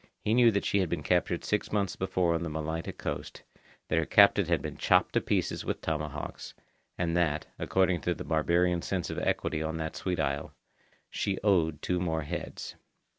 He 0.23 0.33
knew 0.33 0.49
that 0.49 0.65
she 0.65 0.79
had 0.79 0.89
been 0.89 1.03
captured 1.03 1.45
six 1.45 1.71
months 1.71 1.95
before 1.95 2.33
on 2.33 2.41
the 2.41 2.49
Malaita 2.49 2.93
coast, 2.97 3.43
that 3.87 3.99
her 3.99 4.05
captain 4.07 4.47
had 4.47 4.59
been 4.59 4.75
chopped 4.75 5.13
to 5.13 5.21
pieces 5.21 5.63
with 5.63 5.79
tomahawks, 5.79 6.55
and 6.97 7.15
that, 7.15 7.45
according 7.59 8.01
to 8.01 8.15
the 8.15 8.23
barbarian 8.25 8.81
sense 8.81 9.11
of 9.11 9.19
equity 9.19 9.61
on 9.61 9.77
that 9.77 9.95
sweet 9.95 10.19
isle, 10.19 10.55
she 11.11 11.37
owed 11.43 11.83
two 11.83 11.99
more 11.99 12.23
heads. 12.23 12.75